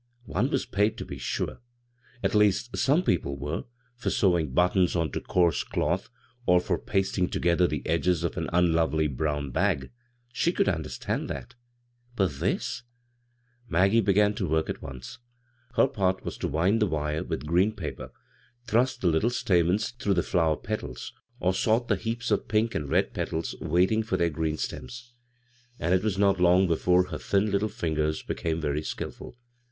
One 0.25 0.49
was 0.49 0.65
paid, 0.65 0.97
to 0.97 1.05
be 1.05 1.19
sure,— 1.19 1.59
at 2.23 2.33
least 2.33 2.75
some 2.75 3.03
people 3.03 3.37
were— 3.37 3.65
for 3.99 4.09
sewing 4.09 4.49
but 4.51 4.73
tons 4.73 4.95
on 4.95 5.11
to 5.11 5.21
coarse 5.21 5.63
cloth, 5.63 6.09
or 6.47 6.59
for 6.59 6.79
pasting 6.79 7.29
to 7.29 7.39
gether 7.39 7.67
the 7.67 7.85
edges 7.85 8.23
of 8.23 8.35
an 8.35 8.49
unlovely 8.51 9.05
brown 9.05 9.51
bag. 9.51 9.91
She 10.33 10.53
could 10.53 10.67
understand 10.67 11.29
that 11.29 11.53
But 12.15 12.39
this 12.39 12.81
——I 13.69 13.71
Maggie 13.71 14.01
began 14.01 14.33
work 14.41 14.71
at 14.71 14.81
once. 14.81 15.19
Her 15.75 15.85
part 15.85 16.25
was 16.25 16.35
to 16.39 16.47
wind 16.47 16.81
the 16.81 16.87
wire 16.87 17.23
with 17.23 17.45
green 17.45 17.71
paper, 17.71 18.09
thrust 18.65 19.01
the 19.01 19.07
little 19.07 19.29
stamens 19.29 19.91
through 19.91 20.15
the 20.15 20.23
flower 20.23 20.55
petals, 20.57 21.13
or 21.39 21.53
sort 21.53 21.89
the 21.89 21.95
heaps 21.95 22.31
of 22.31 22.47
pink 22.47 22.73
and 22.73 22.89
red 22.89 23.13
petals 23.13 23.53
wait 23.61 23.91
ing 23.91 24.01
for 24.01 24.17
their 24.17 24.31
green 24.31 24.57
steins; 24.57 25.13
and 25.77 25.93
it 25.93 26.01
was 26.03 26.17
not 26.17 26.39
long 26.41 26.67
before 26.67 27.09
her 27.09 27.19
thin 27.19 27.51
little 27.51 27.69
fingers 27.69 28.23
became 28.23 28.59
very 28.59 28.81
skil 28.81 29.11
ful. 29.13 29.37